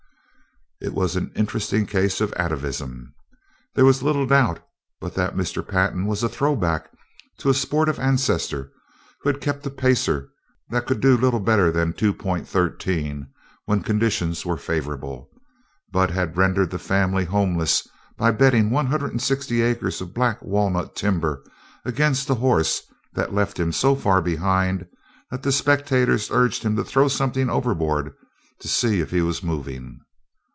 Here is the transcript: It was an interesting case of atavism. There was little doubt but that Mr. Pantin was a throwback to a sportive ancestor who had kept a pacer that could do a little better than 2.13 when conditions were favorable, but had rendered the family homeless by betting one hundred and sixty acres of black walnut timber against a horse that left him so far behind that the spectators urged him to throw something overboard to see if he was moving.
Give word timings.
It 0.83 0.95
was 0.95 1.15
an 1.15 1.31
interesting 1.35 1.85
case 1.85 2.21
of 2.21 2.33
atavism. 2.35 3.13
There 3.75 3.85
was 3.85 4.01
little 4.01 4.25
doubt 4.25 4.65
but 4.99 5.13
that 5.13 5.35
Mr. 5.35 5.65
Pantin 5.65 6.07
was 6.07 6.23
a 6.23 6.27
throwback 6.27 6.89
to 7.37 7.51
a 7.51 7.53
sportive 7.53 7.99
ancestor 7.99 8.71
who 9.21 9.29
had 9.29 9.41
kept 9.41 9.63
a 9.67 9.69
pacer 9.69 10.31
that 10.71 10.87
could 10.87 10.99
do 10.99 11.15
a 11.15 11.21
little 11.21 11.39
better 11.39 11.71
than 11.71 11.93
2.13 11.93 13.27
when 13.65 13.83
conditions 13.83 14.43
were 14.43 14.57
favorable, 14.57 15.29
but 15.91 16.09
had 16.09 16.35
rendered 16.35 16.71
the 16.71 16.79
family 16.79 17.25
homeless 17.25 17.87
by 18.17 18.31
betting 18.31 18.71
one 18.71 18.87
hundred 18.87 19.11
and 19.11 19.21
sixty 19.21 19.61
acres 19.61 20.01
of 20.01 20.15
black 20.15 20.41
walnut 20.41 20.95
timber 20.95 21.43
against 21.85 22.27
a 22.27 22.33
horse 22.33 22.81
that 23.13 23.35
left 23.35 23.59
him 23.59 23.71
so 23.71 23.95
far 23.95 24.19
behind 24.19 24.87
that 25.29 25.43
the 25.43 25.51
spectators 25.51 26.31
urged 26.31 26.63
him 26.63 26.75
to 26.75 26.83
throw 26.83 27.07
something 27.07 27.51
overboard 27.51 28.11
to 28.59 28.67
see 28.67 28.99
if 28.99 29.11
he 29.11 29.21
was 29.21 29.43
moving. 29.43 29.99